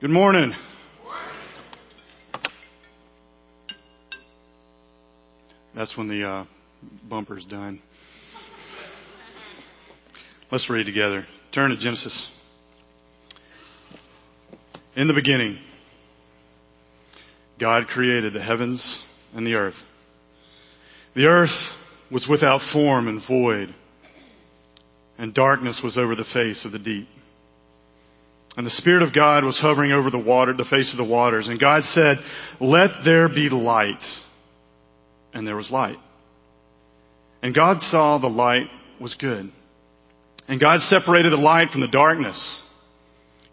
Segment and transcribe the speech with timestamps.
[0.00, 0.54] Good morning.
[5.76, 6.44] That's when the uh,
[7.06, 7.82] bumper's done.
[10.50, 11.26] Let's read together.
[11.52, 12.30] Turn to Genesis.
[14.96, 15.58] In the beginning,
[17.60, 19.02] God created the heavens
[19.34, 19.76] and the earth.
[21.14, 21.50] The earth
[22.10, 23.74] was without form and void,
[25.18, 27.06] and darkness was over the face of the deep.
[28.60, 31.48] And the Spirit of God was hovering over the water, the face of the waters.
[31.48, 32.18] And God said,
[32.60, 34.04] let there be light.
[35.32, 35.96] And there was light.
[37.40, 38.66] And God saw the light
[39.00, 39.50] was good.
[40.46, 42.60] And God separated the light from the darkness.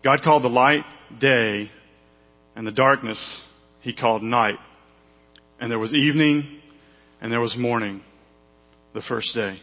[0.03, 0.83] God called the light
[1.21, 1.71] day,
[2.57, 3.17] and the darkness
[3.79, 4.59] he called night.
[5.61, 6.59] And there was evening,
[7.21, 8.01] and there was morning,
[8.93, 9.61] the first day.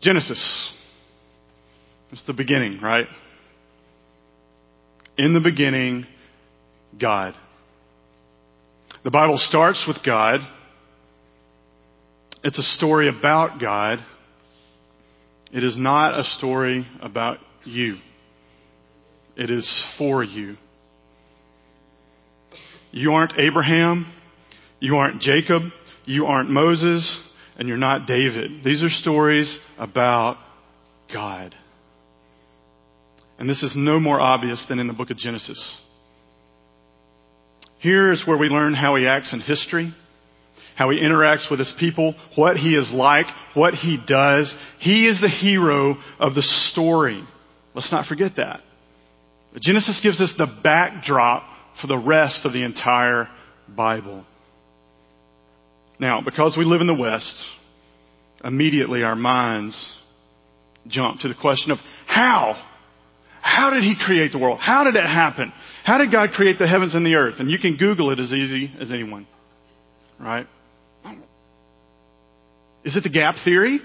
[0.00, 0.72] Genesis.
[2.10, 3.06] It's the beginning, right?
[5.16, 6.06] In the beginning,
[7.00, 7.34] God.
[9.04, 10.40] The Bible starts with God.
[12.42, 14.00] It's a story about God.
[15.52, 17.96] It is not a story about you.
[19.36, 20.56] It is for you.
[22.90, 24.12] You aren't Abraham.
[24.80, 25.62] You aren't Jacob.
[26.06, 27.20] You aren't Moses.
[27.56, 28.64] And you're not David.
[28.64, 30.38] These are stories about
[31.12, 31.54] God.
[33.38, 35.80] And this is no more obvious than in the book of Genesis.
[37.78, 39.92] Here is where we learn how he acts in history,
[40.76, 44.54] how he interacts with his people, what he is like, what he does.
[44.78, 47.22] He is the hero of the story.
[47.74, 48.60] Let's not forget that.
[49.60, 51.44] Genesis gives us the backdrop
[51.80, 53.28] for the rest of the entire
[53.68, 54.24] Bible.
[55.98, 57.42] Now, because we live in the West,
[58.42, 59.92] immediately our minds
[60.88, 62.60] jump to the question of how
[63.54, 64.58] how did he create the world?
[64.60, 65.52] How did it happen?
[65.84, 67.36] How did God create the heavens and the earth?
[67.38, 69.26] And you can Google it as easy as anyone.
[70.18, 70.46] Right?
[72.84, 73.80] Is it the gap theory?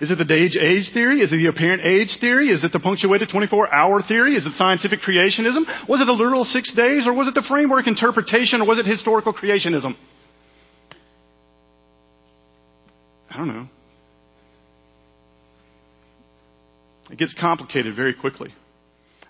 [0.00, 1.20] Is it the age age theory?
[1.20, 2.48] Is it the apparent age theory?
[2.48, 4.34] Is it the punctuated 24 hour theory?
[4.34, 5.88] Is it scientific creationism?
[5.88, 7.06] Was it a literal six days?
[7.06, 8.60] Or was it the framework interpretation?
[8.60, 9.96] Or was it historical creationism?
[13.30, 13.68] I don't know.
[17.10, 18.52] It gets complicated very quickly.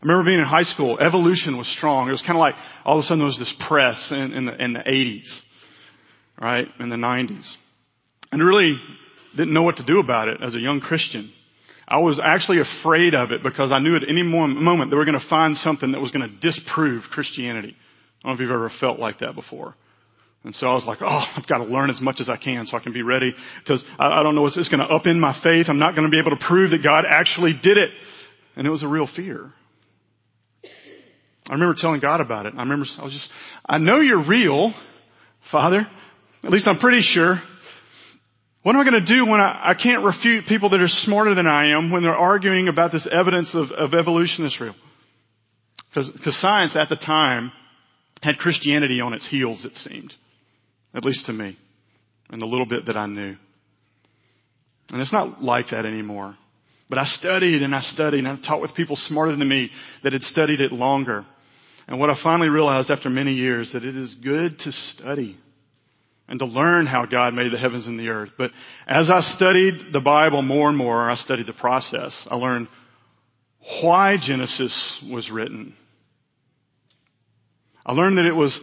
[0.04, 2.08] Remember being in high school, evolution was strong.
[2.08, 2.54] It was kind of like
[2.84, 5.40] all of a sudden there was this press in, in, the, in the 80s,
[6.38, 6.68] right?
[6.78, 7.50] In the 90s.
[8.30, 8.78] And I really
[9.34, 11.32] didn't know what to do about it as a young Christian.
[11.88, 15.18] I was actually afraid of it because I knew at any moment they were going
[15.18, 17.74] to find something that was going to disprove Christianity.
[18.22, 19.74] I don't know if you've ever felt like that before.
[20.44, 22.66] And so I was like, oh, I've got to learn as much as I can
[22.66, 25.38] so I can be ready because I, I don't know what's going to upend my
[25.42, 25.66] faith.
[25.68, 27.90] I'm not going to be able to prove that God actually did it.
[28.54, 29.50] And it was a real fear.
[31.48, 32.54] I remember telling God about it.
[32.56, 33.28] I remember, I was just,
[33.66, 34.72] I know you're real,
[35.52, 35.86] Father.
[36.42, 37.40] At least I'm pretty sure.
[38.62, 41.34] What am I going to do when I, I can't refute people that are smarter
[41.34, 44.74] than I am when they're arguing about this evidence of, of evolution is real?
[45.94, 47.52] Because science at the time
[48.22, 50.14] had Christianity on its heels, it seemed.
[50.94, 51.58] At least to me.
[52.30, 53.36] And the little bit that I knew.
[54.88, 56.36] And it's not like that anymore.
[56.88, 59.70] But I studied and I studied and I talked with people smarter than me
[60.02, 61.26] that had studied it longer.
[61.86, 65.38] And what I finally realized after many years that it is good to study
[66.28, 68.30] and to learn how God made the heavens and the earth.
[68.38, 68.50] But
[68.86, 72.12] as I studied the Bible more and more, I studied the process.
[72.30, 72.68] I learned
[73.82, 75.74] why Genesis was written.
[77.84, 78.58] I learned that it was,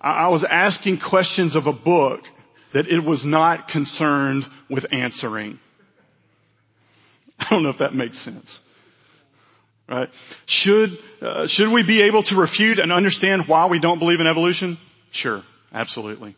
[0.00, 2.20] I was asking questions of a book
[2.72, 5.58] that it was not concerned with answering.
[7.38, 8.60] I don't know if that makes sense.
[9.90, 10.08] Right?
[10.46, 10.90] Should,
[11.20, 14.78] uh, should we be able to refute and understand why we don't believe in evolution?
[15.10, 15.42] Sure,
[15.72, 16.36] absolutely.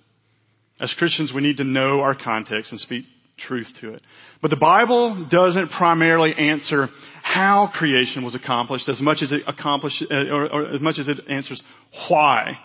[0.81, 3.05] As Christians, we need to know our context and speak
[3.37, 4.03] truth to it.
[4.41, 6.89] But the Bible doesn't primarily answer
[7.23, 11.09] how creation was accomplished as much as it accomplished, uh, or, or as much as
[11.09, 11.63] it answers
[12.09, 12.59] why.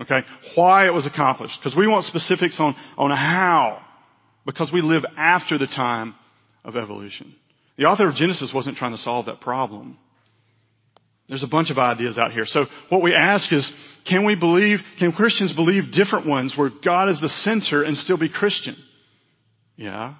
[0.00, 0.20] Okay?
[0.54, 1.58] Why it was accomplished.
[1.62, 3.82] Because we want specifics on, on how.
[4.46, 6.14] Because we live after the time
[6.64, 7.34] of evolution.
[7.76, 9.98] The author of Genesis wasn't trying to solve that problem.
[11.28, 12.44] There's a bunch of ideas out here.
[12.46, 13.70] So what we ask is,
[14.08, 18.18] can we believe, can Christians believe different ones where God is the center and still
[18.18, 18.76] be Christian?
[19.76, 20.14] Yeah.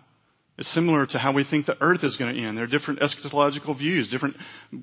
[0.59, 2.57] It's similar to how we think the earth is going to end.
[2.57, 4.37] There are different eschatological views, different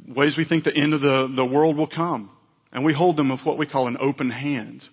[0.08, 2.36] ways we think the end of the, the world will come.
[2.72, 4.84] And we hold them with what we call an open hand.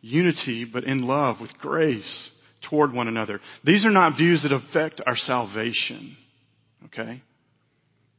[0.00, 2.30] Unity, but in love, with grace
[2.68, 3.40] toward one another.
[3.64, 6.16] These are not views that affect our salvation.
[6.86, 7.22] Okay?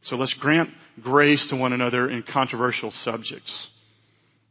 [0.04, 0.70] So let's grant
[1.02, 3.70] grace to one another in controversial subjects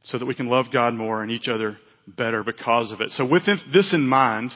[0.04, 3.10] so that we can love God more and each other better because of it.
[3.12, 4.52] So with this in mind,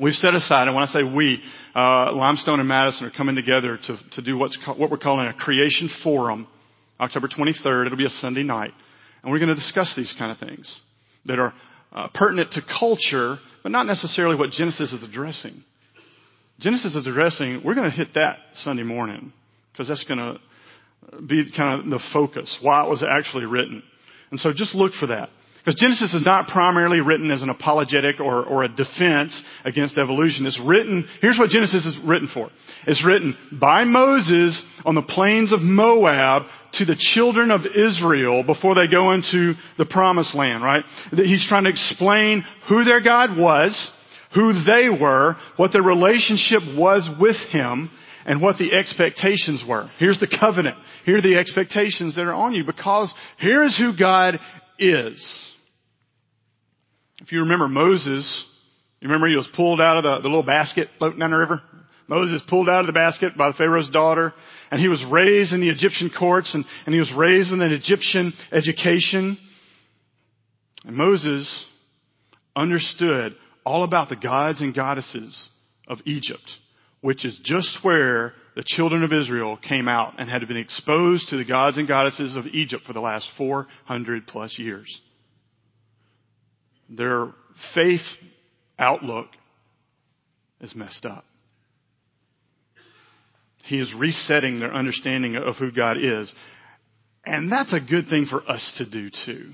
[0.00, 1.40] we've set aside, and when I say we,
[1.74, 5.34] uh, Limestone and Madison are coming together to, to do what's what we're calling a
[5.34, 6.48] creation forum,
[6.98, 7.86] October 23rd.
[7.86, 8.72] It'll be a Sunday night.
[9.22, 10.80] And we're going to discuss these kind of things
[11.26, 11.52] that are
[11.92, 15.64] uh, pertinent to culture, but not necessarily what Genesis is addressing.
[16.58, 19.32] Genesis is addressing, we're going to hit that Sunday morning
[19.76, 20.40] because that's going to
[21.26, 23.82] be kind of the focus, why it was actually written.
[24.30, 25.28] And so just look for that.
[25.58, 30.46] Because Genesis is not primarily written as an apologetic or, or a defense against evolution.
[30.46, 32.50] It's written, here's what Genesis is written for.
[32.86, 36.42] It's written by Moses on the plains of Moab
[36.74, 40.84] to the children of Israel before they go into the promised land, right?
[41.10, 43.90] He's trying to explain who their God was,
[44.36, 47.90] who they were, what their relationship was with Him,
[48.26, 49.88] and what the expectations were.
[49.98, 50.76] Here's the covenant.
[51.04, 54.38] Here are the expectations that are on you because here is who God
[54.78, 55.42] is.
[57.22, 58.44] If you remember Moses,
[59.00, 61.62] you remember he was pulled out of the, the little basket floating down the river?
[62.08, 64.34] Moses pulled out of the basket by the Pharaoh's daughter,
[64.70, 67.72] and he was raised in the Egyptian courts, and, and he was raised with an
[67.72, 69.38] Egyptian education.
[70.84, 71.64] And Moses
[72.54, 73.34] understood
[73.64, 75.48] all about the gods and goddesses
[75.88, 76.48] of Egypt,
[77.06, 81.36] which is just where the children of Israel came out and had been exposed to
[81.36, 85.00] the gods and goddesses of Egypt for the last 400 plus years.
[86.90, 87.28] Their
[87.76, 88.00] faith
[88.76, 89.28] outlook
[90.60, 91.24] is messed up.
[93.66, 96.34] He is resetting their understanding of who God is.
[97.24, 99.52] And that's a good thing for us to do too.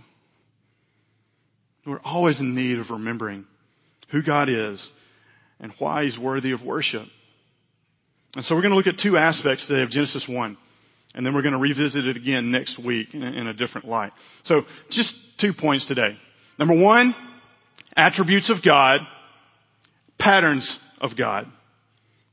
[1.87, 3.45] We're always in need of remembering
[4.11, 4.91] who God is
[5.61, 7.09] and why He's worthy of worship.
[8.35, 10.57] And so we're going to look at two aspects today of Genesis 1.
[11.15, 14.13] And then we're going to revisit it again next week in a, different light.
[14.45, 16.17] So just two points today.
[16.59, 17.15] Number one,
[17.95, 19.01] attributes of God,
[20.19, 21.47] patterns of God.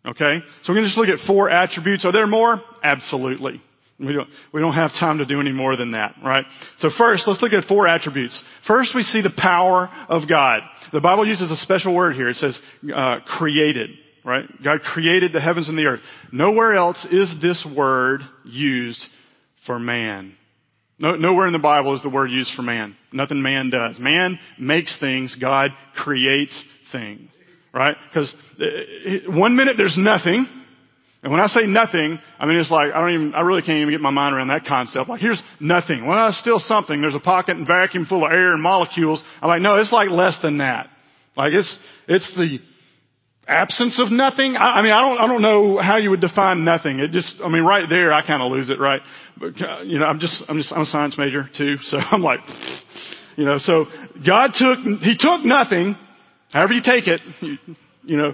[0.05, 0.39] Okay?
[0.63, 2.05] So we're going to just look at four attributes.
[2.05, 2.61] Are there more?
[2.81, 3.61] Absolutely.
[3.99, 6.45] We don't, we don't have time to do any more than that, right?
[6.77, 8.41] So first, let's look at four attributes.
[8.65, 10.61] First, we see the power of God.
[10.93, 12.29] The Bible uses a special word here.
[12.29, 12.57] It says,
[12.95, 13.89] uh, created,
[14.29, 14.45] right?
[14.63, 16.01] God created the heavens and the earth.
[16.31, 19.03] Nowhere else is this word used
[19.65, 20.35] for man.
[20.99, 22.95] No, nowhere in the Bible is the word used for man.
[23.11, 23.97] Nothing man does.
[23.99, 25.35] Man makes things.
[25.39, 27.29] God creates things.
[27.73, 27.95] Right?
[28.07, 30.45] Because uh, one minute there's nothing.
[31.23, 33.79] And when I say nothing, I mean it's like, I don't even, I really can't
[33.79, 35.09] even get my mind around that concept.
[35.09, 36.05] Like here's nothing.
[36.05, 37.01] Well, it's still something.
[37.01, 39.23] There's a pocket and vacuum full of air and molecules.
[39.41, 40.89] I'm like, no, it's like less than that.
[41.35, 42.59] Like it's, it's the,
[43.49, 44.55] absence of nothing.
[44.55, 46.99] I, I, mean, I don't, I don't know how you would define nothing.
[46.99, 49.01] It just, I mean, right there, I kind of lose it, right?
[49.37, 52.21] But, uh, you know, I'm just, I'm just, I'm a science major too, so I'm
[52.21, 52.39] like,
[53.35, 53.85] you know, so
[54.25, 55.95] God took, He took nothing,
[56.51, 57.57] however you take it, you,
[58.03, 58.33] you know,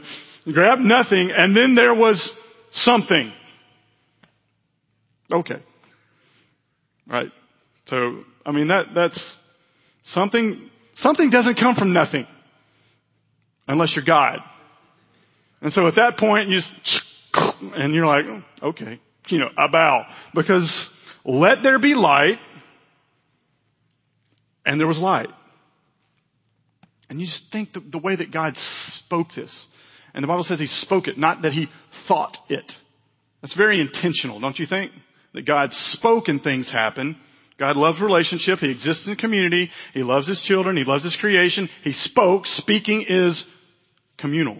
[0.51, 2.31] grabbed nothing, and then there was
[2.71, 3.31] something.
[5.31, 5.63] Okay.
[7.07, 7.31] Right.
[7.87, 9.37] So, I mean, that, that's
[10.03, 12.27] something, something doesn't come from nothing.
[13.67, 14.39] Unless you're God.
[15.61, 16.71] And so at that point, you just,
[17.33, 18.25] and you're like,
[18.61, 20.05] okay, you know, I bow.
[20.33, 20.89] Because
[21.23, 22.37] let there be light,
[24.65, 25.29] and there was light.
[27.09, 28.53] And you just think the, the way that God
[29.05, 29.67] spoke this.
[30.13, 31.67] And the Bible says He spoke it, not that He
[32.07, 32.71] thought it.
[33.41, 34.91] That's very intentional, don't you think?
[35.33, 37.17] That God spoke and things happen.
[37.59, 38.59] God loves relationship.
[38.59, 39.69] He exists in community.
[39.93, 40.77] He loves His children.
[40.77, 41.69] He loves His creation.
[41.83, 42.45] He spoke.
[42.45, 43.45] Speaking is
[44.17, 44.57] communal.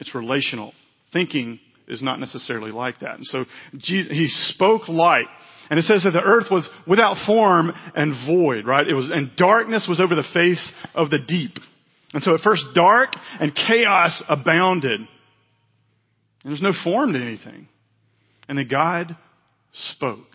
[0.00, 0.72] It's relational.
[1.12, 3.16] Thinking is not necessarily like that.
[3.16, 5.26] And so he spoke light.
[5.70, 8.86] And it says that the earth was without form and void, right?
[8.86, 11.52] It was, and darkness was over the face of the deep.
[12.12, 13.10] And so at first dark
[13.40, 15.00] and chaos abounded.
[15.00, 15.08] And
[16.44, 17.68] there's no form to anything.
[18.48, 19.16] And then God
[19.72, 20.26] spoke.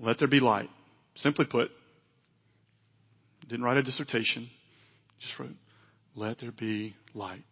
[0.00, 0.70] Let there be light.
[1.16, 1.70] Simply put,
[3.48, 4.48] didn't write a dissertation,
[5.20, 5.50] just wrote,
[6.18, 7.44] let there be light.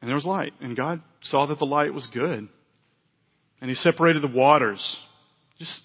[0.00, 0.52] And there was light.
[0.60, 2.48] And God saw that the light was good.
[3.60, 4.96] And He separated the waters.
[5.58, 5.82] Just,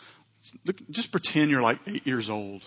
[0.66, 2.64] look, just pretend you're like eight years old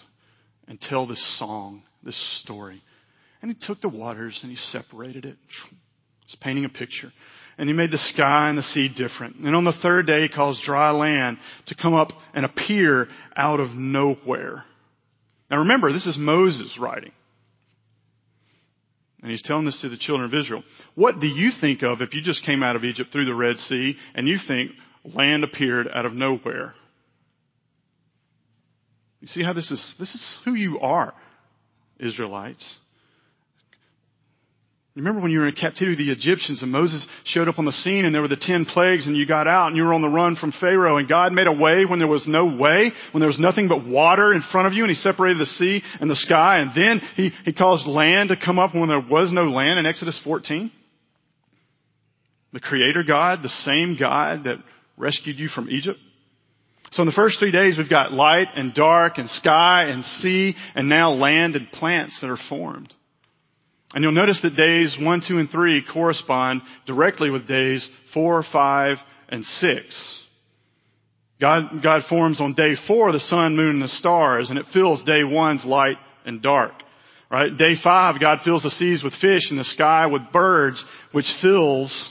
[0.68, 2.82] and tell this song, this story.
[3.42, 5.36] And He took the waters and He separated it.
[6.26, 7.12] He's painting a picture.
[7.58, 9.36] And He made the sky and the sea different.
[9.36, 13.60] And on the third day, He caused dry land to come up and appear out
[13.60, 14.64] of nowhere.
[15.50, 17.12] Now remember, this is Moses writing.
[19.22, 20.62] And he's telling this to the children of Israel.
[20.94, 23.58] What do you think of if you just came out of Egypt through the Red
[23.58, 24.70] Sea and you think
[25.04, 26.72] land appeared out of nowhere?
[29.20, 31.12] You see how this is, this is who you are,
[31.98, 32.64] Israelites.
[35.00, 38.04] Remember when you were in captivity, the Egyptians and Moses showed up on the scene
[38.04, 40.08] and there were the ten plagues and you got out and you were on the
[40.08, 43.26] run from Pharaoh and God made a way when there was no way, when there
[43.26, 46.16] was nothing but water in front of you and He separated the sea and the
[46.16, 49.78] sky and then He, he caused land to come up when there was no land
[49.78, 50.70] in Exodus 14.
[52.52, 54.58] The Creator God, the same God that
[54.98, 55.98] rescued you from Egypt.
[56.92, 60.56] So in the first three days we've got light and dark and sky and sea
[60.74, 62.92] and now land and plants that are formed.
[63.92, 68.96] And you'll notice that days 1, 2, and 3 correspond directly with days 4, 5,
[69.30, 70.20] and 6.
[71.40, 75.02] God, God forms on day 4 the sun, moon, and the stars, and it fills
[75.04, 76.72] day 1's light and dark.
[77.30, 77.56] Right?
[77.56, 82.10] Day 5, God fills the seas with fish and the sky with birds, which fills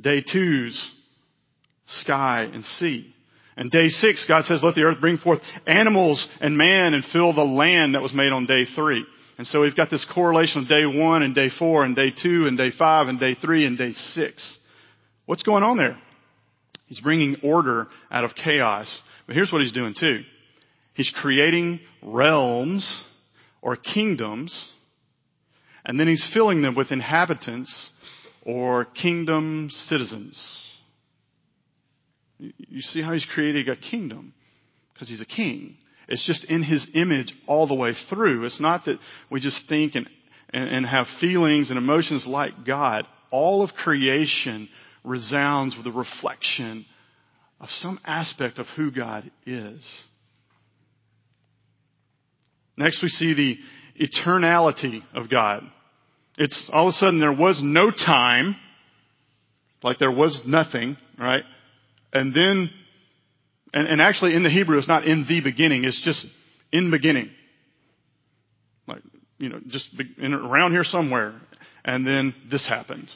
[0.00, 0.92] day 2's
[2.02, 3.14] sky and sea.
[3.56, 7.32] And day 6, God says, let the earth bring forth animals and man and fill
[7.32, 9.04] the land that was made on day 3.
[9.38, 12.46] And so we've got this correlation of day one and day four and day two
[12.46, 14.58] and day five and day three and day six.
[15.26, 15.96] What's going on there?
[16.86, 18.88] He's bringing order out of chaos.
[19.26, 20.22] But here's what he's doing too.
[20.94, 23.04] He's creating realms
[23.62, 24.68] or kingdoms
[25.88, 27.90] and then he's filling them with inhabitants
[28.42, 30.38] or kingdom citizens.
[32.38, 34.34] You see how he's creating a kingdom?
[34.92, 35.76] Because he's a king.
[36.08, 38.44] It's just in His image all the way through.
[38.46, 38.98] It's not that
[39.30, 40.08] we just think and,
[40.50, 43.06] and, and have feelings and emotions like God.
[43.30, 44.68] All of creation
[45.04, 46.86] resounds with a reflection
[47.60, 49.84] of some aspect of who God is.
[52.76, 53.58] Next we see the
[54.00, 55.64] eternality of God.
[56.38, 58.54] It's all of a sudden there was no time,
[59.82, 61.42] like there was nothing, right?
[62.12, 62.70] And then
[63.72, 66.26] and, and actually in the Hebrew, it's not in the beginning, it's just
[66.72, 67.30] in beginning.
[68.86, 69.02] Like,
[69.38, 71.34] you know, just in, around here somewhere.
[71.84, 73.08] And then this happened.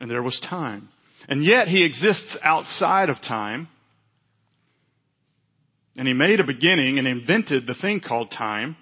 [0.00, 0.88] And there was time.
[1.28, 3.68] And yet he exists outside of time.
[5.96, 8.76] And he made a beginning and invented the thing called time.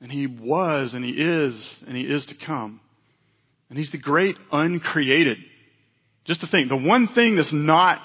[0.00, 2.80] And he was and he is and he is to come.
[3.68, 5.38] And he's the great uncreated.
[6.24, 8.00] Just to think, the one thing that's not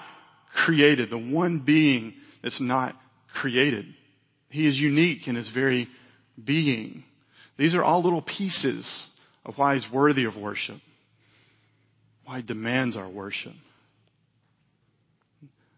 [0.65, 2.95] created, the one being that's not
[3.33, 3.85] created.
[4.49, 5.87] He is unique in his very
[6.43, 7.03] being.
[7.57, 8.87] These are all little pieces
[9.45, 10.77] of why he's worthy of worship.
[12.25, 13.53] Why he demands our worship.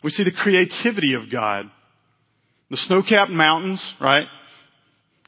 [0.03, 1.69] We see the creativity of God.
[2.69, 4.27] The snow-capped mountains, right?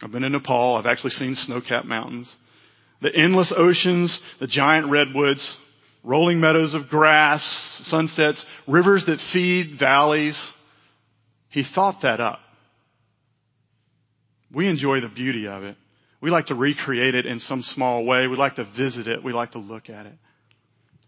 [0.01, 0.77] I've been in Nepal.
[0.77, 2.33] I've actually seen snow-capped mountains.
[3.01, 5.57] The endless oceans, the giant redwoods,
[6.03, 7.41] rolling meadows of grass,
[7.85, 10.39] sunsets, rivers that feed valleys.
[11.49, 12.39] He thought that up.
[14.53, 15.77] We enjoy the beauty of it.
[16.21, 18.27] We like to recreate it in some small way.
[18.27, 19.23] We like to visit it.
[19.23, 20.13] We like to look at it.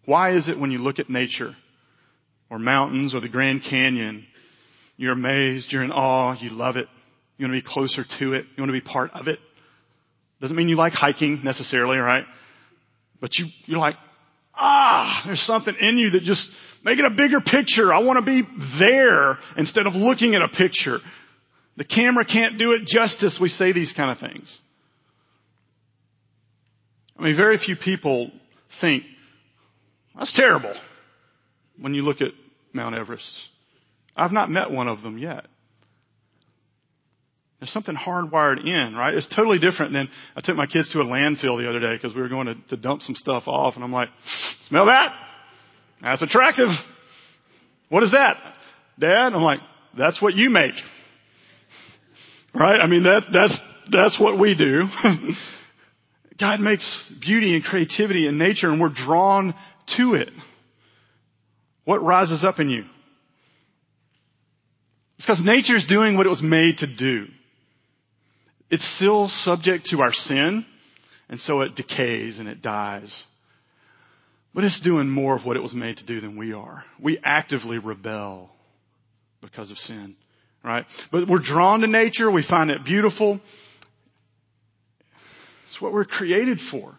[0.06, 1.56] Why is it when you look at nature
[2.50, 4.26] or mountains or the Grand Canyon,
[4.98, 6.88] you're amazed, you're in awe, you love it,
[7.38, 9.40] you want to be closer to it, you want to be part of it?
[10.42, 12.26] Doesn't mean you like hiking necessarily, right?
[13.22, 13.96] But you, you're like,
[14.56, 16.48] ah, there's something in you that just
[16.84, 17.94] make it a bigger picture.
[17.94, 18.48] I want to be
[18.80, 21.00] there instead of looking at a picture.
[21.78, 23.40] The camera can't do it justice.
[23.42, 24.60] We say these kind of things.
[27.18, 28.32] I mean, very few people
[28.82, 29.04] think,
[30.18, 30.74] that's terrible
[31.80, 32.30] when you look at
[32.74, 33.32] Mount Everest.
[34.16, 35.46] I've not met one of them yet.
[37.64, 39.14] There's something hardwired in, right?
[39.14, 42.14] It's totally different than I took my kids to a landfill the other day because
[42.14, 44.10] we were going to, to dump some stuff off and I'm like,
[44.68, 45.16] smell that?
[46.02, 46.68] That's attractive.
[47.88, 48.36] What is that?
[49.00, 49.32] Dad?
[49.34, 49.62] I'm like,
[49.98, 50.74] that's what you make.
[52.54, 52.82] Right?
[52.82, 53.58] I mean, that, that's,
[53.90, 54.82] that's what we do.
[56.38, 59.56] God makes beauty and creativity in nature and we're drawn
[59.96, 60.32] to it.
[61.86, 62.84] What rises up in you?
[65.18, 67.28] It's because nature is doing what it was made to do.
[68.74, 70.66] It's still subject to our sin,
[71.30, 73.14] and so it decays and it dies.
[74.56, 76.84] But it's doing more of what it was made to do than we are.
[77.00, 78.50] We actively rebel
[79.42, 80.16] because of sin,
[80.64, 80.86] right?
[81.12, 82.32] But we're drawn to nature.
[82.32, 83.40] We find it beautiful.
[85.70, 86.98] It's what we're created for.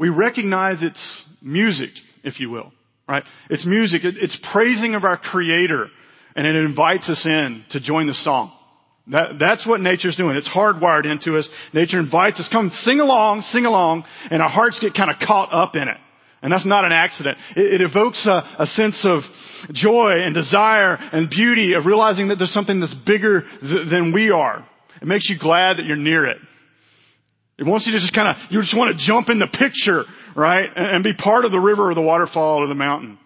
[0.00, 1.90] We recognize its music,
[2.24, 2.72] if you will,
[3.08, 3.22] right?
[3.50, 4.00] It's music.
[4.02, 5.86] It's praising of our creator
[6.34, 8.52] and it invites us in to join the song.
[9.08, 10.36] That, that's what nature's doing.
[10.36, 11.48] It's hardwired into us.
[11.72, 15.52] Nature invites us, come sing along, sing along, and our hearts get kind of caught
[15.52, 15.96] up in it.
[16.40, 17.38] And that's not an accident.
[17.56, 19.22] It, it evokes a, a, sense of
[19.72, 24.30] joy and desire and beauty of realizing that there's something that's bigger th- than we
[24.30, 24.66] are.
[25.00, 26.38] It makes you glad that you're near it.
[27.58, 30.04] It wants you to just kind of, you just want to jump in the picture,
[30.34, 30.68] right?
[30.74, 33.18] And, and be part of the river or the waterfall or the mountain.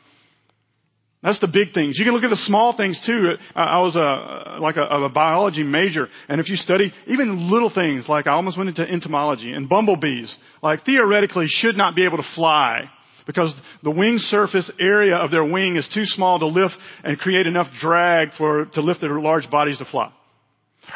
[1.26, 1.98] That's the big things.
[1.98, 3.32] You can look at the small things too.
[3.52, 7.50] Uh, I was a, uh, like a, a, biology major, and if you study even
[7.50, 12.04] little things, like I almost went into entomology, and bumblebees, like theoretically should not be
[12.04, 12.88] able to fly
[13.26, 13.52] because
[13.82, 17.66] the wing surface area of their wing is too small to lift and create enough
[17.80, 20.12] drag for, to lift their large bodies to fly.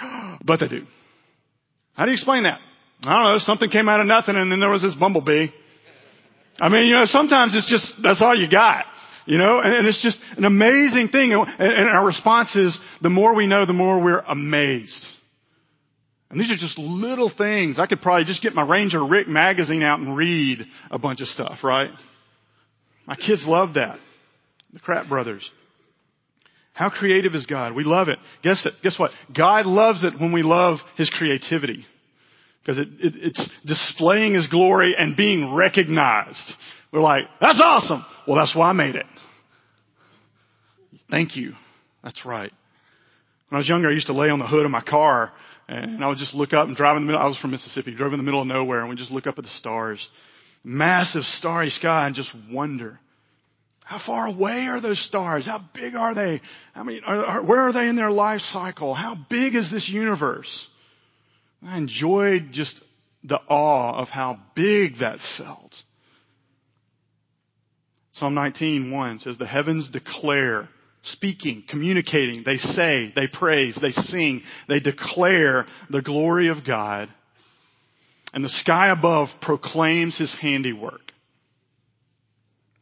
[0.44, 0.87] But they do.
[1.94, 2.60] How do you explain that?
[3.02, 5.49] I don't know, something came out of nothing and then there was this bumblebee.
[6.60, 8.84] I mean, you know, sometimes it's just, that's all you got.
[9.30, 11.32] You know, and, and it's just an amazing thing.
[11.32, 15.06] And, and our response is, the more we know, the more we're amazed.
[16.30, 17.78] And these are just little things.
[17.78, 21.28] I could probably just get my Ranger Rick magazine out and read a bunch of
[21.28, 21.90] stuff, right?
[23.06, 24.00] My kids love that.
[24.72, 25.49] The Kratt Brothers.
[26.72, 27.72] How creative is God?
[27.72, 28.18] We love it.
[28.42, 28.72] Guess it.
[28.82, 29.12] Guess what?
[29.37, 31.87] God loves it when we love His creativity.
[32.62, 36.52] Because it, it, it's displaying His glory and being recognized.
[36.92, 38.04] We're like, that's awesome.
[38.26, 39.06] Well, that's why I made it.
[41.11, 41.52] Thank you.
[42.02, 42.52] That's right.
[43.49, 45.32] When I was younger, I used to lay on the hood of my car
[45.68, 47.20] and I would just look up and drive in the middle.
[47.20, 49.38] I was from Mississippi, drove in the middle of nowhere and we just look up
[49.38, 50.09] at the stars
[50.64, 52.99] massive starry sky and just wonder.
[53.85, 55.47] How far away are those stars?
[55.47, 56.40] How big are they?
[56.75, 58.94] I mean, are, are, where are they in their life cycle?
[58.94, 60.68] How big is this universe?
[61.62, 62.80] I enjoyed just
[63.25, 65.75] the awe of how big that felt.
[68.20, 70.68] Psalm 19:1 says, "The heavens declare,
[71.02, 72.44] speaking, communicating.
[72.44, 77.08] They say, they praise, they sing, they declare the glory of God."
[78.32, 81.00] and the sky above proclaims his handiwork.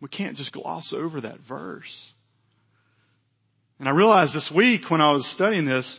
[0.01, 2.13] We can't just gloss over that verse.
[3.79, 5.99] And I realized this week when I was studying this,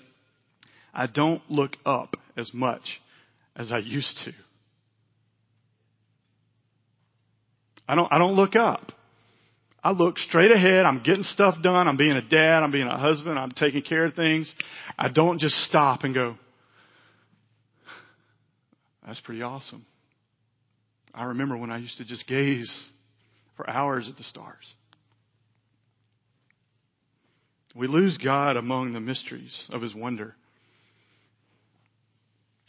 [0.93, 3.01] I don't look up as much
[3.55, 4.31] as I used to.
[7.87, 8.91] I don't, I don't look up.
[9.83, 10.85] I look straight ahead.
[10.85, 11.87] I'm getting stuff done.
[11.87, 12.59] I'm being a dad.
[12.63, 13.39] I'm being a husband.
[13.39, 14.53] I'm taking care of things.
[14.97, 16.35] I don't just stop and go,
[19.05, 19.85] that's pretty awesome.
[21.13, 22.85] I remember when I used to just gaze
[23.55, 24.65] for hours at the stars.
[27.75, 30.35] We lose God among the mysteries of His wonder.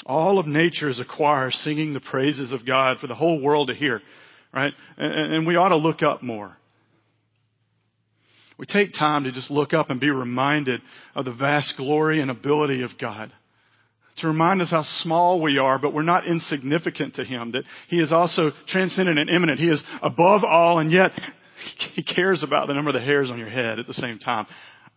[0.07, 3.69] All of nature is a choir singing the praises of God for the whole world
[3.69, 4.01] to hear,
[4.55, 4.73] right?
[4.97, 6.57] And, and we ought to look up more.
[8.61, 10.83] We take time to just look up and be reminded
[11.15, 13.33] of the vast glory and ability of God
[14.19, 18.01] to remind us how small we are, but we're not insignificant to Him, that He
[18.01, 19.59] is also transcendent and immanent.
[19.59, 21.13] He is above all, and yet
[21.95, 24.47] He cares about the number of the hairs on your head at the same time.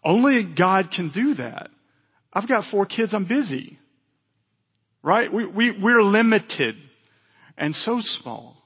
[0.03, 1.69] Only God can do that.
[2.33, 3.79] I've got four kids, I'm busy.
[5.01, 5.31] Right?
[5.31, 6.75] We, we, we're limited
[7.57, 8.57] and so small.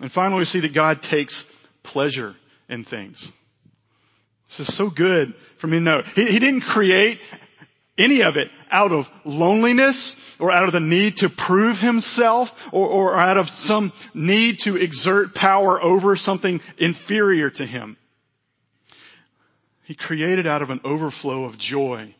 [0.00, 1.44] And finally, we see that God takes
[1.84, 2.34] pleasure
[2.68, 3.26] in things.
[4.48, 6.02] This is so good for me to know.
[6.14, 7.18] He, he didn't create
[7.96, 12.88] any of it out of loneliness or out of the need to prove himself or,
[12.88, 17.96] or out of some need to exert power over something inferior to him.
[19.84, 22.14] He created out of an overflow of joy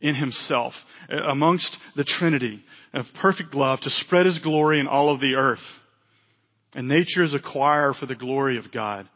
[0.00, 0.74] in himself
[1.08, 5.62] amongst the Trinity of perfect love to spread his glory in all of the earth.
[6.74, 9.08] And nature is a choir for the glory of God.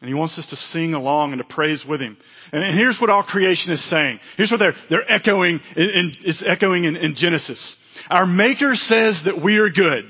[0.00, 2.16] And he wants us to sing along and to praise with him.
[2.52, 4.18] And here's what all creation is saying.
[4.36, 7.76] Here's what they're, they're echoing, in, in, it's echoing in, in Genesis.
[8.08, 10.04] Our Maker says that we are good.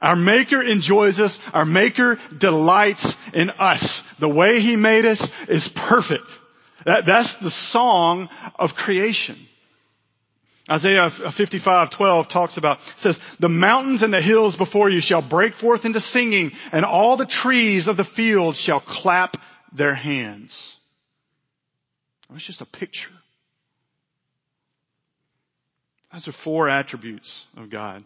[0.00, 1.36] Our Maker enjoys us.
[1.52, 4.02] Our Maker delights in us.
[4.20, 6.28] The way He made us is perfect.
[6.86, 9.48] That, that's the song of creation.
[10.70, 15.54] Isaiah 55:12 uh, talks about says the mountains and the hills before you shall break
[15.54, 19.36] forth into singing and all the trees of the field shall clap
[19.72, 20.76] their hands.
[22.30, 23.08] That's just a picture.
[26.12, 28.04] Those are four attributes of God.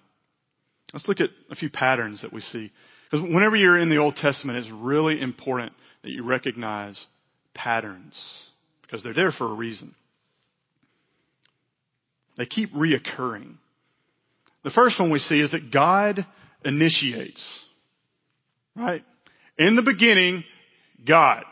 [0.92, 2.70] Let's look at a few patterns that we see.
[3.11, 5.72] Because whenever you're in the Old Testament, it's really important
[6.03, 6.98] that you recognize
[7.55, 8.20] patterns
[8.83, 9.94] because they're there for a reason.
[12.37, 13.57] They keep reoccurring.
[14.64, 16.25] The first one we see is that God
[16.64, 17.45] initiates.
[18.77, 19.05] Right?
[19.59, 20.45] In the beginning,
[21.07, 21.45] God.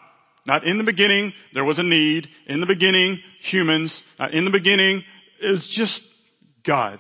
[0.47, 2.29] Not in the beginning, there was a need.
[2.47, 4.03] In the beginning, humans.
[4.19, 5.05] Not in the beginning,
[5.43, 6.01] it was just
[6.67, 6.99] God.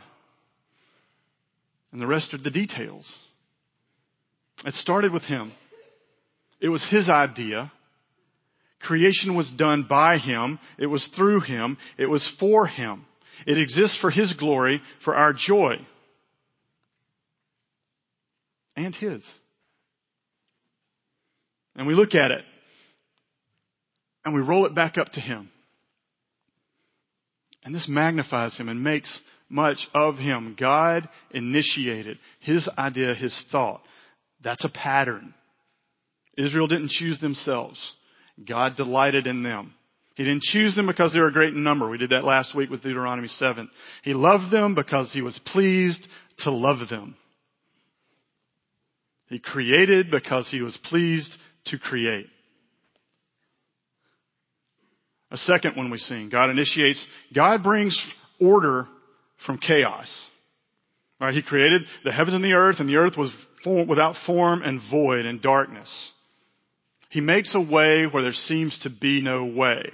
[1.93, 3.11] And the rest are the details.
[4.64, 5.53] It started with Him.
[6.61, 7.73] It was His idea.
[8.81, 10.59] Creation was done by Him.
[10.79, 11.79] It was through Him.
[11.99, 13.07] It was for Him.
[13.46, 15.74] It exists for His glory, for our joy.
[18.76, 19.22] And His.
[21.76, 22.44] And we look at it.
[24.24, 25.50] And we roll it back up to Him.
[27.64, 30.57] And this magnifies Him and makes much of Him.
[30.59, 33.83] God initiated His idea, His thought.
[34.42, 35.35] That's a pattern.
[36.38, 37.79] Israel didn't choose themselves.
[38.48, 39.74] God delighted in them.
[40.20, 41.88] He didn't choose them because they were a great in number.
[41.88, 43.70] We did that last week with Deuteronomy 7.
[44.02, 46.06] He loved them because he was pleased
[46.40, 47.16] to love them.
[49.28, 51.35] He created because he was pleased
[51.68, 52.26] to create.
[55.30, 56.28] A second one we sing.
[56.28, 57.02] God initiates,
[57.35, 57.98] God brings
[58.38, 58.87] order
[59.46, 60.06] from chaos.
[61.18, 61.33] Right?
[61.33, 64.83] He created the heavens and the earth and the earth was form, without form and
[64.90, 65.90] void and darkness.
[67.09, 69.90] He makes a way where there seems to be no way.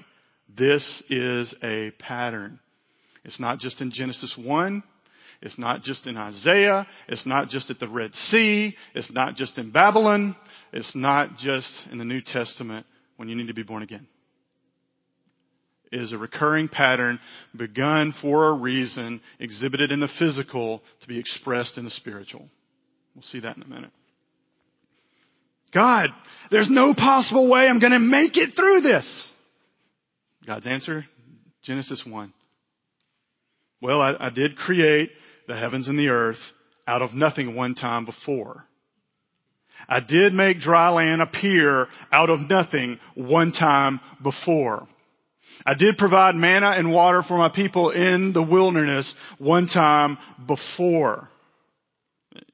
[0.56, 2.58] This is a pattern.
[3.24, 4.82] It's not just in Genesis 1.
[5.42, 6.86] It's not just in Isaiah.
[7.08, 8.74] It's not just at the Red Sea.
[8.94, 10.36] It's not just in Babylon.
[10.72, 14.06] It's not just in the New Testament when you need to be born again.
[15.92, 17.20] It is a recurring pattern
[17.56, 22.48] begun for a reason, exhibited in the physical to be expressed in the spiritual.
[23.14, 23.92] We'll see that in a minute.
[25.72, 26.10] God,
[26.50, 29.28] there's no possible way I'm going to make it through this.
[30.46, 31.04] God's answer,
[31.64, 32.32] Genesis 1.
[33.82, 35.10] Well, I, I did create
[35.48, 36.38] the heavens and the earth
[36.86, 38.64] out of nothing one time before.
[39.88, 44.86] I did make dry land appear out of nothing one time before.
[45.66, 51.28] I did provide manna and water for my people in the wilderness one time before.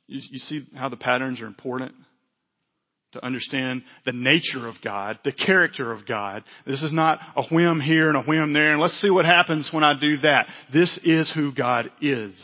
[0.07, 1.93] You, you see how the patterns are important?
[3.13, 6.45] To understand the nature of God, the character of God.
[6.67, 9.69] This is not a whim here and a whim there, and let's see what happens
[9.73, 10.47] when I do that.
[10.73, 12.41] This is who God is.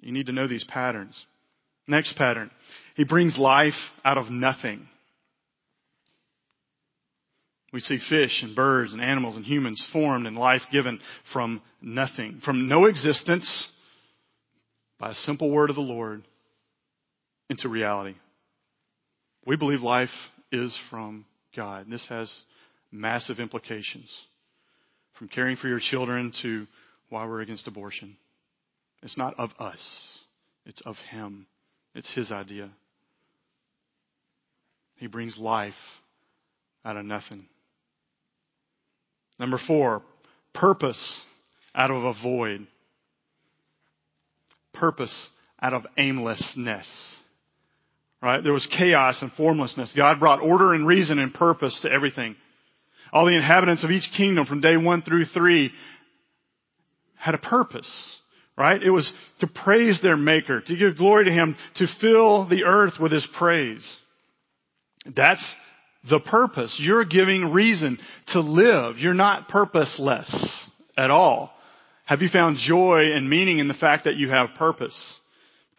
[0.00, 1.20] You need to know these patterns.
[1.86, 2.50] Next pattern.
[2.94, 4.86] He brings life out of nothing.
[7.72, 11.00] We see fish and birds and animals and humans formed and life given
[11.32, 13.68] from nothing, from no existence
[14.98, 16.24] by a simple word of the Lord
[17.50, 18.14] into reality.
[19.44, 20.08] We believe life
[20.50, 21.86] is from God.
[21.90, 22.30] This has
[22.92, 24.08] massive implications
[25.18, 26.66] from caring for your children to
[27.10, 28.16] why we're against abortion.
[29.02, 29.80] It's not of us.
[30.64, 31.46] It's of Him.
[31.94, 32.70] It's His idea.
[34.96, 35.74] He brings life
[36.84, 37.46] out of nothing.
[39.38, 40.02] Number four,
[40.54, 41.20] purpose
[41.74, 42.66] out of a void.
[44.72, 46.86] Purpose out of aimlessness.
[48.22, 48.42] Right?
[48.42, 49.94] There was chaos and formlessness.
[49.96, 52.36] God brought order and reason and purpose to everything.
[53.12, 55.72] All the inhabitants of each kingdom from day one through three
[57.16, 57.90] had a purpose.
[58.58, 58.82] Right?
[58.82, 62.94] It was to praise their maker, to give glory to him, to fill the earth
[63.00, 63.88] with his praise.
[65.06, 65.54] That's
[66.08, 66.76] the purpose.
[66.78, 68.98] You're giving reason to live.
[68.98, 71.52] You're not purposeless at all.
[72.04, 74.96] Have you found joy and meaning in the fact that you have purpose?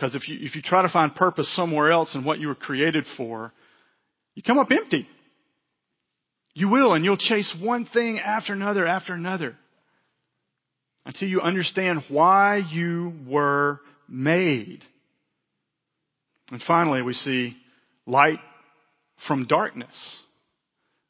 [0.02, 2.56] Because if you, if you try to find purpose somewhere else in what you were
[2.56, 3.54] created for,
[4.34, 5.08] you come up empty.
[6.56, 9.56] You will, and you'll chase one thing after another after another
[11.06, 14.84] until you understand why you were made.
[16.50, 17.56] And finally, we see
[18.08, 18.40] light
[19.28, 19.96] from darkness.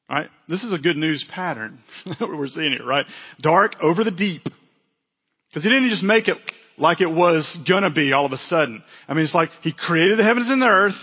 [0.10, 0.28] Right?
[0.50, 3.06] This is a good news pattern that we're seeing here, right?
[3.40, 4.44] Dark over the deep.
[4.44, 6.38] Because he didn't just make it
[6.82, 8.84] like it was gonna be all of a sudden.
[9.08, 10.98] I mean, it's like He created the heavens and the earth,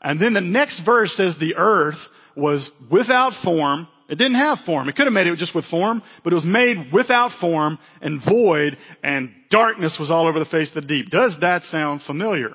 [0.00, 1.98] and then the next verse says the earth
[2.36, 3.88] was without form.
[4.08, 4.88] It didn't have form.
[4.88, 8.20] It could have made it just with form, but it was made without form and
[8.22, 11.08] void, and darkness was all over the face of the deep.
[11.08, 12.54] Does that sound familiar?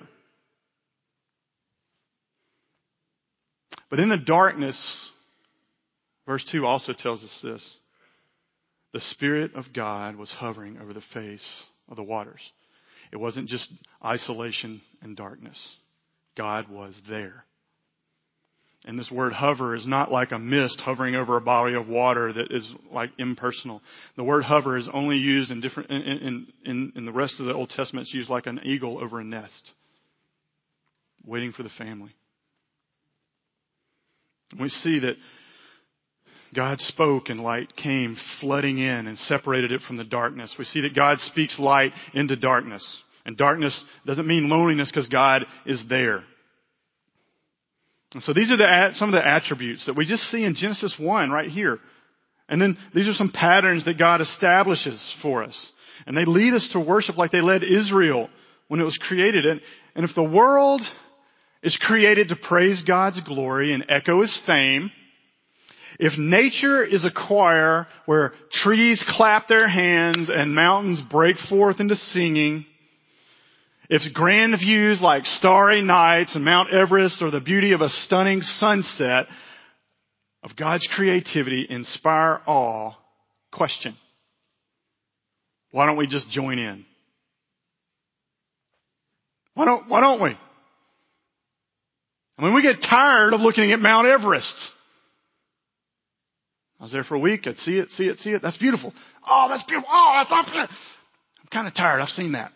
[3.89, 4.79] But in the darkness,
[6.25, 7.77] verse 2 also tells us this.
[8.93, 12.41] The Spirit of God was hovering over the face of the waters.
[13.11, 13.71] It wasn't just
[14.03, 15.57] isolation and darkness.
[16.35, 17.45] God was there.
[18.85, 22.31] And this word hover is not like a mist hovering over a body of water
[22.31, 23.81] that is like impersonal.
[24.15, 27.53] The word hover is only used in different, in, in, in, the rest of the
[27.53, 29.71] Old Testament, it's used like an eagle over a nest,
[31.25, 32.15] waiting for the family.
[34.57, 35.15] We see that
[36.57, 40.55] God spoke and light came flooding in and separated it from the darkness.
[40.57, 42.83] We see that God speaks light into darkness.
[43.27, 46.23] And darkness doesn't mean loneliness because God is there.
[48.15, 50.95] And so these are the, some of the attributes that we just see in Genesis
[50.97, 51.77] 1 right here.
[52.49, 55.71] And then these are some patterns that God establishes for us.
[56.07, 58.29] And they lead us to worship like they led Israel
[58.67, 59.45] when it was created.
[59.45, 59.61] And,
[59.93, 60.81] and if the world
[61.61, 64.89] is created to praise God's glory and echo His fame,
[65.99, 71.95] if nature is a choir where trees clap their hands and mountains break forth into
[71.95, 72.65] singing,
[73.89, 78.41] if grand views like starry nights and Mount Everest or the beauty of a stunning
[78.41, 79.27] sunset
[80.43, 82.91] of God's creativity inspire awe,
[83.51, 83.97] question.
[85.71, 86.85] Why don't we just join in?
[89.55, 90.37] Why don't, why don't we?
[92.37, 94.55] I mean, we get tired of looking at Mount Everest.
[96.79, 97.47] I was there for a week.
[97.47, 98.41] I'd see it, see it, see it.
[98.41, 98.93] That's beautiful.
[99.27, 99.89] Oh, that's beautiful.
[99.91, 100.57] Oh, that's awesome.
[100.57, 102.01] I'm kind of tired.
[102.01, 102.51] I've seen that.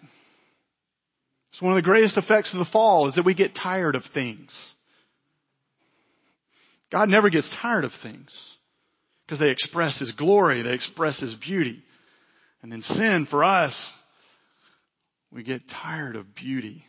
[1.51, 4.03] It's one of the greatest effects of the fall is that we get tired of
[4.13, 4.53] things.
[6.91, 8.29] God never gets tired of things
[9.25, 10.61] because they express His glory.
[10.61, 11.83] They express His beauty.
[12.61, 13.73] And then sin for us,
[15.31, 16.85] we get tired of beauty.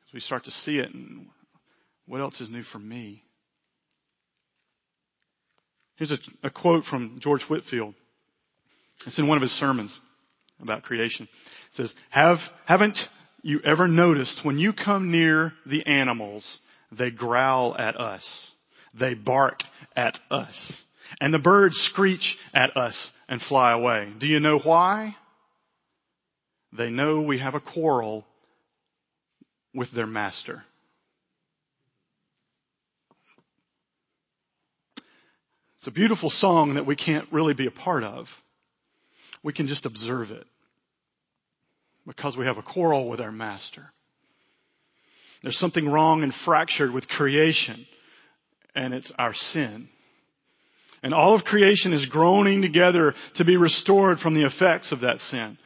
[0.00, 1.26] Because we start to see it and
[2.06, 3.22] what else is new for me?
[6.00, 7.94] Here's a, a quote from George Whitefield.
[9.06, 9.94] It's in one of his sermons
[10.58, 11.28] about creation.
[11.72, 12.98] It says, Have, haven't
[13.42, 16.58] you ever noticed when you come near the animals,
[16.90, 18.26] they growl at us.
[18.98, 19.60] They bark
[19.94, 20.72] at us.
[21.20, 22.96] And the birds screech at us
[23.28, 24.10] and fly away.
[24.18, 25.16] Do you know why?
[26.72, 28.24] They know we have a quarrel
[29.74, 30.62] with their master.
[35.80, 38.26] It's a beautiful song that we can't really be a part of.
[39.42, 40.44] We can just observe it
[42.06, 43.86] because we have a quarrel with our master.
[45.42, 47.86] There's something wrong and fractured with creation,
[48.74, 49.88] and it's our sin.
[51.02, 55.16] And all of creation is groaning together to be restored from the effects of that
[55.30, 55.56] sin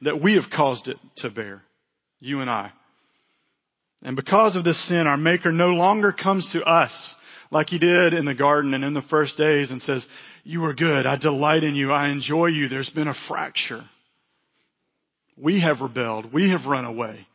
[0.00, 1.60] that we have caused it to bear.
[2.18, 2.72] You and I.
[4.00, 7.14] And because of this sin, our Maker no longer comes to us
[7.50, 10.04] like He did in the garden and in the first days and says,
[10.48, 11.06] you are good.
[11.06, 11.92] I delight in you.
[11.92, 12.68] I enjoy you.
[12.68, 13.84] There's been a fracture.
[15.36, 16.32] We have rebelled.
[16.32, 17.26] We have run away.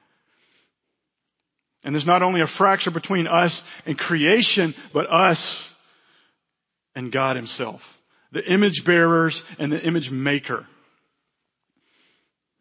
[1.84, 5.70] And there's not only a fracture between us and creation, but us
[6.96, 7.82] and God Himself.
[8.32, 10.66] The image bearers and the image maker.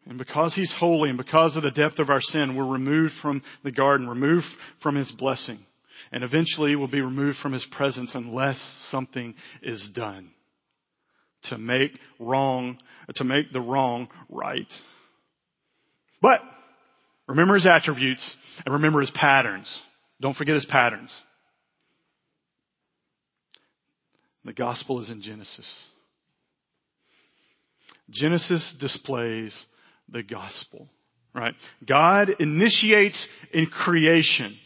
[0.05, 3.41] And because He's holy and because of the depth of our sin, we're removed from
[3.63, 4.45] the garden, removed
[4.83, 5.59] from His blessing.
[6.11, 10.31] And eventually will be removed from His presence unless something is done
[11.45, 12.77] to make wrong,
[13.15, 14.71] to make the wrong right.
[16.21, 16.41] But
[17.27, 18.35] remember His attributes
[18.65, 19.81] and remember His patterns.
[20.21, 21.13] Don't forget His patterns.
[24.45, 25.65] The gospel is in Genesis.
[28.09, 29.57] Genesis displays
[30.09, 30.89] the gospel,
[31.33, 31.53] right?
[31.87, 34.57] God initiates in creation.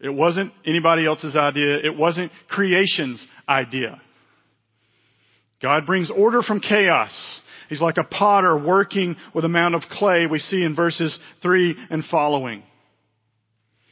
[0.00, 1.78] It wasn't anybody else's idea.
[1.78, 4.00] It wasn't creation's idea.
[5.62, 7.12] God brings order from chaos.
[7.68, 11.74] He's like a potter working with a mound of clay we see in verses 3
[11.90, 12.62] and following.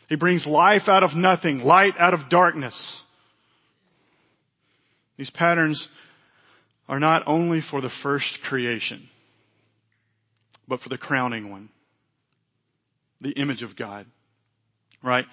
[0.09, 2.79] He brings life out of nothing, light out of darkness.
[5.17, 5.89] These patterns
[6.89, 9.09] are not only for the first creation,
[10.69, 11.71] but for the crowning one.
[13.21, 14.07] The image of God.
[15.03, 15.25] Right?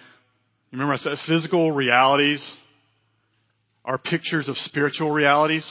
[0.71, 2.41] Remember I said physical realities
[3.83, 5.67] are pictures of spiritual realities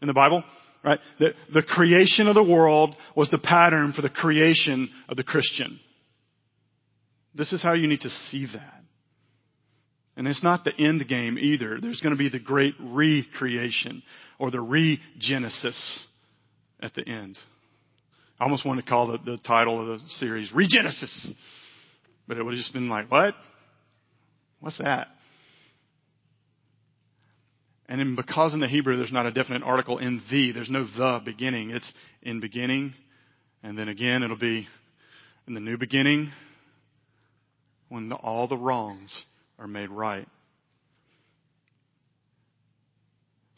[0.00, 0.44] in the Bible?
[0.84, 0.98] Right?
[1.18, 5.78] The, the creation of the world was the pattern for the creation of the Christian.
[7.34, 8.82] This is how you need to see that.
[10.16, 11.78] And it's not the end game either.
[11.80, 14.02] There's going to be the great recreation
[14.38, 16.00] or the regenesis
[16.80, 17.38] at the end.
[18.38, 21.28] I almost wanted to call the, the title of the series Regenesis.
[22.28, 23.34] But it would have just been like, what?
[24.62, 25.08] What's that?
[27.86, 30.86] And then because in the Hebrew there's not a definite article in the, there's no
[30.86, 31.70] the beginning.
[31.70, 32.94] It's in beginning.
[33.64, 34.68] And then again it'll be
[35.48, 36.30] in the new beginning
[37.88, 39.10] when the, all the wrongs
[39.58, 40.28] are made right.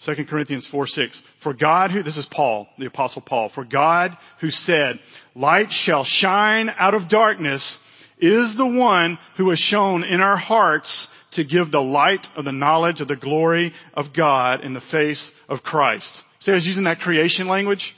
[0.07, 1.23] 2 Corinthians 4 6.
[1.43, 5.01] For God who, this is Paul, the apostle Paul, for God who said,
[5.35, 7.79] light shall shine out of darkness
[8.19, 12.53] is the one who has shown in our hearts to give the light of the
[12.53, 16.09] knowledge of the glory of God in the face of Christ.
[16.41, 17.95] See, I was using that creation language.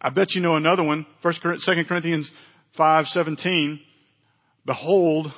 [0.00, 1.06] I bet you know another one.
[1.22, 2.30] First, Second Corinthians
[2.76, 3.80] five seventeen.
[4.64, 5.32] Behold,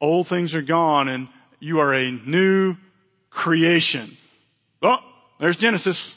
[0.00, 1.28] old things are gone, and
[1.58, 2.74] you are a new
[3.30, 4.16] creation.
[4.82, 4.98] Oh,
[5.40, 6.14] there's Genesis.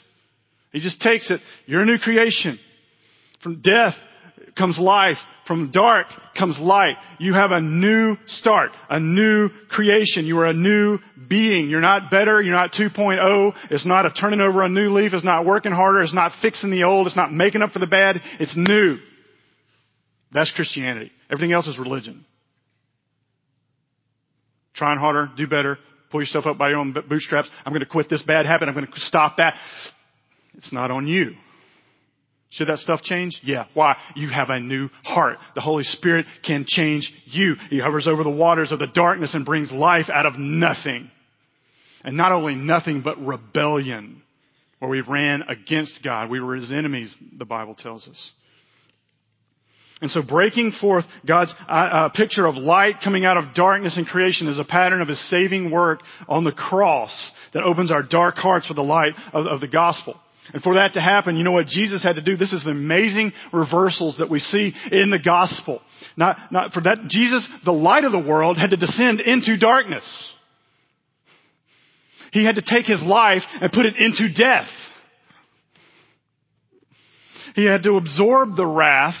[0.72, 1.40] He just takes it.
[1.64, 2.58] You're a new creation.
[3.42, 3.94] From death
[4.56, 5.16] comes life.
[5.46, 6.96] From dark comes light.
[7.18, 10.24] You have a new start, a new creation.
[10.26, 11.68] You are a new being.
[11.70, 12.42] You're not better.
[12.42, 13.52] You're not 2.0.
[13.70, 15.14] It's not a turning over a new leaf.
[15.14, 16.02] It's not working harder.
[16.02, 17.06] It's not fixing the old.
[17.06, 18.16] It's not making up for the bad.
[18.40, 18.98] It's new.
[20.32, 21.12] That's Christianity.
[21.30, 22.24] Everything else is religion.
[24.74, 25.78] Trying harder, do better,
[26.10, 27.48] pull yourself up by your own bootstraps.
[27.64, 28.68] I'm going to quit this bad habit.
[28.68, 29.54] I'm going to stop that.
[30.54, 31.32] It's not on you.
[32.50, 33.38] Should that stuff change?
[33.42, 33.66] Yeah.
[33.74, 33.96] Why?
[34.14, 35.38] You have a new heart.
[35.54, 37.56] The Holy Spirit can change you.
[37.70, 41.10] He hovers over the waters of the darkness and brings life out of nothing.
[42.04, 44.22] And not only nothing, but rebellion,
[44.78, 46.30] where we ran against God.
[46.30, 48.32] We were His enemies, the Bible tells us.
[50.00, 54.06] And so breaking forth God's uh, uh, picture of light coming out of darkness and
[54.06, 58.36] creation is a pattern of His saving work on the cross that opens our dark
[58.36, 60.20] hearts for the light of, of the gospel.
[60.52, 62.36] And for that to happen, you know what Jesus had to do?
[62.36, 65.82] This is the amazing reversals that we see in the gospel.
[66.16, 70.04] Not, not for that, Jesus, the light of the world, had to descend into darkness.
[72.32, 74.68] He had to take his life and put it into death.
[77.54, 79.16] He had to absorb the wrath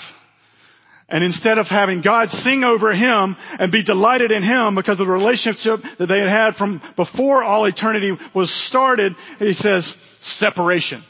[1.08, 5.06] and instead of having God sing over him and be delighted in him because of
[5.06, 9.94] the relationship that they had had from before all eternity was started, he says
[10.38, 11.04] separation.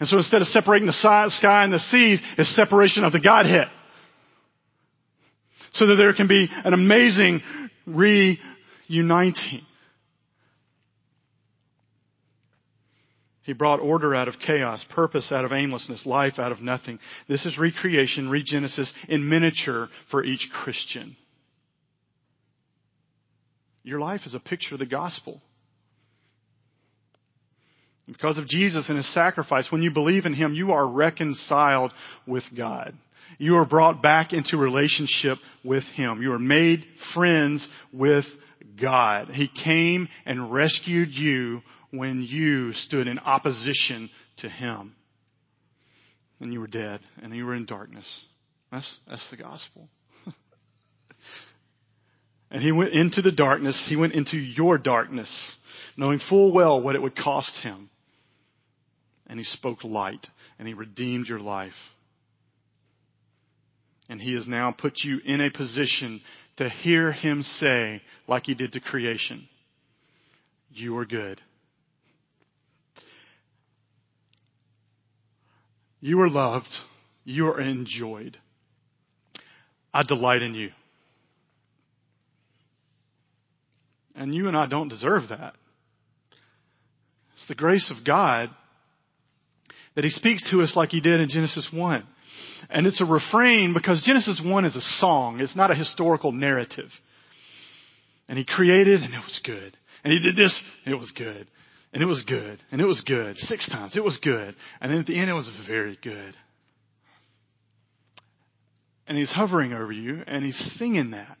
[0.00, 3.68] And so instead of separating the sky and the seas, it's separation of the Godhead.
[5.74, 7.42] So that there can be an amazing
[7.86, 9.62] reuniting.
[13.42, 16.98] He brought order out of chaos, purpose out of aimlessness, life out of nothing.
[17.28, 21.16] This is recreation, regenesis in miniature for each Christian.
[23.82, 25.40] Your life is a picture of the gospel.
[28.12, 31.92] Because of Jesus and His sacrifice, when you believe in Him, you are reconciled
[32.26, 32.94] with God.
[33.38, 36.20] You are brought back into relationship with Him.
[36.20, 38.24] You are made friends with
[38.80, 39.28] God.
[39.28, 44.96] He came and rescued you when you stood in opposition to Him.
[46.40, 48.06] And you were dead and you were in darkness.
[48.72, 49.88] That's, that's the gospel.
[52.50, 53.86] and He went into the darkness.
[53.88, 55.30] He went into your darkness,
[55.96, 57.88] knowing full well what it would cost Him
[59.30, 60.26] and he spoke light
[60.58, 61.72] and he redeemed your life.
[64.08, 66.20] And he has now put you in a position
[66.56, 69.48] to hear him say, like he did to creation,
[70.72, 71.40] you are good.
[76.00, 76.74] You are loved.
[77.24, 78.36] You are enjoyed.
[79.94, 80.70] I delight in you.
[84.16, 85.54] And you and I don't deserve that.
[87.36, 88.50] It's the grace of God
[89.94, 92.04] that he speaks to us like he did in Genesis 1.
[92.68, 95.40] And it's a refrain because Genesis 1 is a song.
[95.40, 96.90] It's not a historical narrative.
[98.28, 99.76] And he created and it was good.
[100.02, 101.46] And he did this, and it was good.
[101.92, 102.58] And it was good.
[102.70, 103.36] And it was good.
[103.36, 103.96] Six times.
[103.96, 104.54] It was good.
[104.80, 106.34] And then at the end it was very good.
[109.06, 111.36] And he's hovering over you and he's singing that.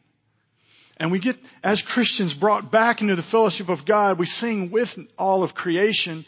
[0.96, 4.88] And we get, as Christians, brought back into the fellowship of God, we sing with
[5.16, 6.26] all of creation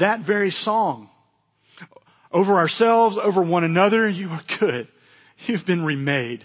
[0.00, 1.08] that very song
[2.32, 4.08] over ourselves, over one another.
[4.08, 4.88] You are good.
[5.46, 6.44] You've been remade.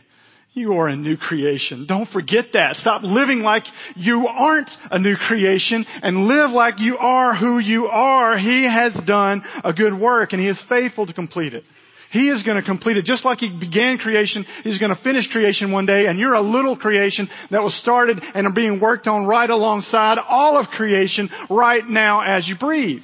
[0.55, 1.87] You are a new creation.
[1.87, 2.75] Don't forget that.
[2.75, 3.63] Stop living like
[3.95, 8.37] you aren't a new creation and live like you are who you are.
[8.37, 11.63] He has done a good work and He is faithful to complete it.
[12.11, 14.45] He is going to complete it just like He began creation.
[14.63, 18.19] He's going to finish creation one day and you're a little creation that was started
[18.35, 23.01] and are being worked on right alongside all of creation right now as you breathe.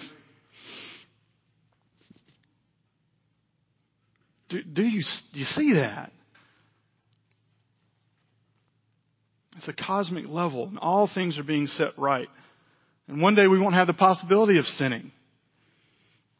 [4.49, 6.11] Do, do you, do you see that?
[9.57, 12.27] It's a cosmic level, and all things are being set right.
[13.07, 15.11] And one day we won't have the possibility of sinning.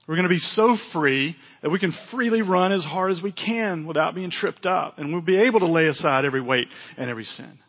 [0.07, 3.31] We're going to be so free that we can freely run as hard as we
[3.31, 4.97] can without being tripped up.
[4.97, 7.59] And we'll be able to lay aside every weight and every sin.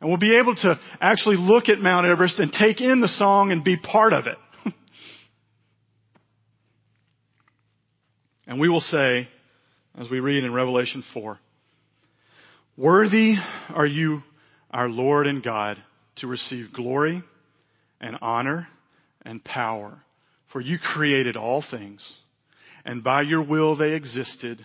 [0.00, 3.50] And we'll be able to actually look at Mount Everest and take in the song
[3.50, 4.36] and be part of it.
[8.46, 9.28] And we will say,
[9.98, 11.38] as we read in Revelation 4,
[12.76, 13.34] Worthy
[13.68, 14.22] are you,
[14.70, 15.76] our Lord and God,
[16.16, 17.22] to receive glory
[18.00, 18.66] and honor
[19.24, 20.02] and power.
[20.52, 22.18] For you created all things,
[22.84, 24.64] and by your will they existed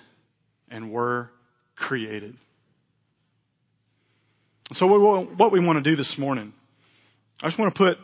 [0.69, 1.29] and were
[1.75, 2.35] created.
[4.73, 6.51] So what we want to do this morning,
[7.41, 7.97] I just want to put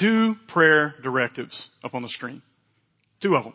[0.00, 2.40] two prayer directives up on the screen.
[3.20, 3.54] Two of them.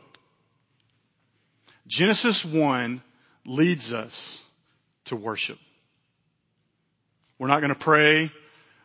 [1.87, 3.01] Genesis 1
[3.45, 4.13] leads us
[5.05, 5.57] to worship.
[7.39, 8.25] We're not going to pray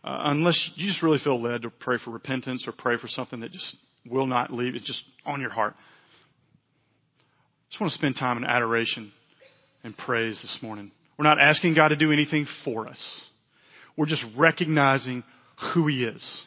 [0.04, 3.40] uh, unless you just really feel led to pray for repentance or pray for something
[3.40, 3.76] that just
[4.08, 4.74] will not leave.
[4.74, 5.74] It's just on your heart.
[5.76, 9.12] I just want to spend time in adoration
[9.82, 10.92] and praise this morning.
[11.18, 13.22] We're not asking God to do anything for us.
[13.96, 15.24] We're just recognizing
[15.72, 16.42] who He is.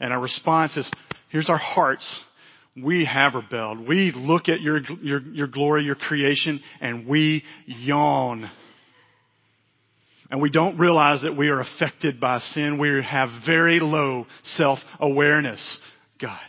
[0.00, 0.90] And our response is,
[1.30, 2.08] here's our hearts.
[2.82, 3.86] We have rebelled.
[3.86, 8.50] We look at your, your, your glory, your creation, and we yawn.
[10.30, 12.78] And we don't realize that we are affected by sin.
[12.78, 15.78] We have very low self-awareness.
[16.20, 16.40] God,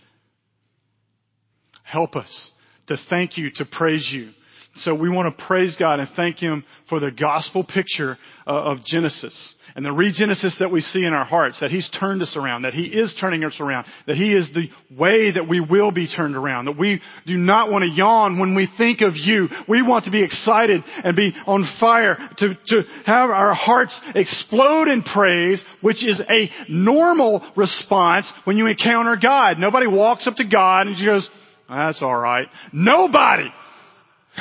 [1.84, 2.52] help us
[2.88, 4.32] to thank you, to praise you,
[4.78, 8.84] so we want to praise God and thank Him for the gospel picture uh, of
[8.86, 9.34] Genesis
[9.76, 12.74] and the regenesis that we see in our hearts, that He's turned us around, that
[12.74, 16.36] He is turning us around, that He is the way that we will be turned
[16.36, 19.48] around, that we do not want to yawn when we think of You.
[19.68, 24.88] We want to be excited and be on fire to, to have our hearts explode
[24.88, 29.58] in praise, which is a normal response when you encounter God.
[29.58, 31.30] Nobody walks up to God and goes,
[31.68, 32.48] that's alright.
[32.72, 33.50] Nobody!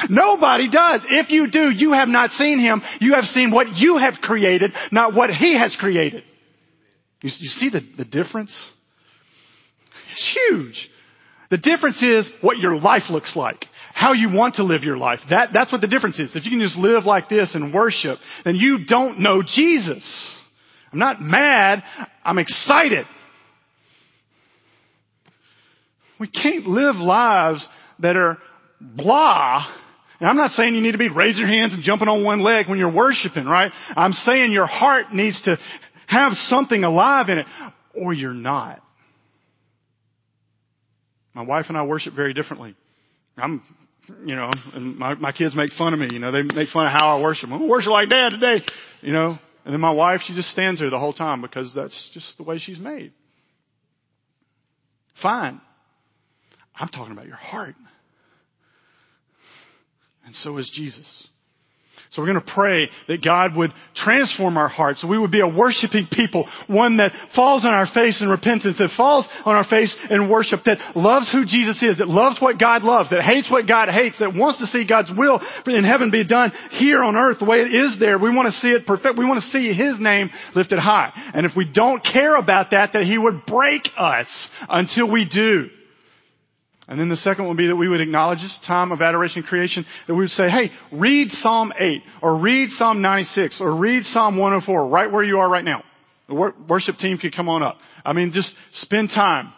[0.08, 1.02] Nobody does.
[1.08, 2.82] If you do, you have not seen Him.
[3.00, 6.24] You have seen what you have created, not what He has created.
[7.22, 8.54] You, you see the, the difference?
[10.10, 10.90] It's huge.
[11.50, 13.64] The difference is what your life looks like.
[13.92, 15.20] How you want to live your life.
[15.30, 16.34] That, that's what the difference is.
[16.34, 20.04] If you can just live like this and worship, then you don't know Jesus.
[20.92, 21.82] I'm not mad.
[22.24, 23.06] I'm excited.
[26.18, 27.66] We can't live lives
[28.00, 28.38] that are
[28.80, 29.66] blah
[30.20, 32.68] I'm not saying you need to be raising your hands and jumping on one leg
[32.68, 33.72] when you're worshiping, right?
[33.96, 35.58] I'm saying your heart needs to
[36.06, 37.46] have something alive in it,
[37.94, 38.80] or you're not.
[41.34, 42.76] My wife and I worship very differently.
[43.36, 43.62] I'm,
[44.24, 46.86] you know, and my, my kids make fun of me, you know, they make fun
[46.86, 47.50] of how I worship.
[47.50, 48.64] I'm worship like dad today,
[49.00, 49.38] you know.
[49.64, 52.42] And then my wife, she just stands there the whole time because that's just the
[52.44, 53.12] way she's made.
[55.22, 55.60] Fine.
[56.76, 57.74] I'm talking about your heart.
[60.26, 61.28] And so is Jesus.
[62.14, 65.40] So we're going to pray that God would transform our hearts, so we would be
[65.40, 69.64] a worshiping people, one that falls on our face in repentance, that falls on our
[69.64, 73.50] face in worship, that loves who Jesus is, that loves what God loves, that hates
[73.50, 77.16] what God hates, that wants to see God's will in heaven be done here on
[77.16, 78.16] earth the way it is there.
[78.16, 79.18] We want to see it perfect.
[79.18, 81.10] We want to see His name lifted high.
[81.34, 84.28] And if we don't care about that, that He would break us
[84.68, 85.68] until we do.
[86.86, 89.46] And then the second would be that we would acknowledge this time of adoration and
[89.46, 94.04] creation, that we would say, hey, read Psalm 8, or read Psalm 96, or read
[94.04, 95.82] Psalm 104, right where you are right now.
[96.28, 97.78] The worship team could come on up.
[98.04, 99.52] I mean, just spend time.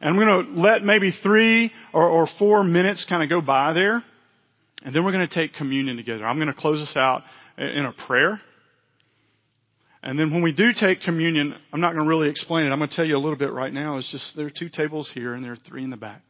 [0.00, 3.72] And I'm going to let maybe three or, or four minutes kind of go by
[3.72, 4.02] there.
[4.84, 6.24] And then we're going to take communion together.
[6.24, 7.22] I'm going to close us out
[7.56, 8.40] in a prayer.
[10.02, 12.70] And then when we do take communion, I'm not going to really explain it.
[12.70, 13.98] I'm going to tell you a little bit right now.
[13.98, 16.22] It's just there are two tables here and there are three in the back.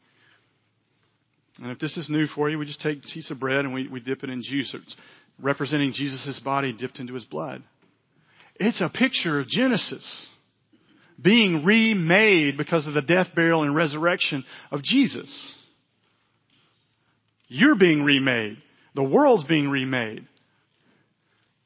[1.60, 3.74] And if this is new for you, we just take a piece of bread and
[3.74, 4.74] we, we dip it in juice.
[4.74, 4.96] It's
[5.40, 7.62] representing Jesus' body dipped into his blood.
[8.56, 10.26] It's a picture of Genesis
[11.20, 15.28] being remade because of the death, burial, and resurrection of Jesus.
[17.48, 18.58] You're being remade.
[18.94, 20.26] The world's being remade.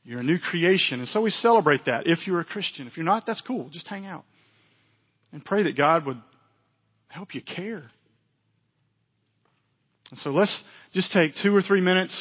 [0.04, 1.00] You're a new creation.
[1.00, 2.86] And so we celebrate that if you're a Christian.
[2.86, 3.68] If you're not, that's cool.
[3.70, 4.24] Just hang out.
[5.32, 6.20] And pray that God would
[7.08, 7.84] help you care.
[10.12, 12.14] And so let's just take two or three minutes.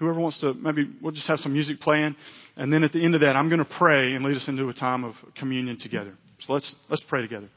[0.00, 2.16] Whoever wants to, maybe we'll just have some music playing.
[2.56, 4.68] And then at the end of that, I'm going to pray and lead us into
[4.68, 6.14] a time of communion together.
[6.40, 7.48] So let's, let's pray together.